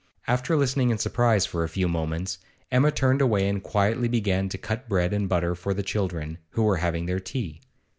After 0.25 0.55
listening 0.55 0.89
in 0.89 0.97
surprise 0.97 1.45
for 1.45 1.63
a 1.63 1.69
few 1.69 1.87
moments, 1.87 2.39
Emma 2.71 2.89
turned 2.89 3.21
away 3.21 3.47
and 3.47 3.61
quietly 3.61 4.07
began 4.07 4.49
to 4.49 4.57
cut 4.57 4.89
bread 4.89 5.13
and 5.13 5.29
butter 5.29 5.53
for 5.53 5.75
the 5.75 5.83
children, 5.83 6.39
who 6.49 6.63
were 6.63 6.77
having 6.77 7.05
their 7.05 7.19
tea. 7.19 7.61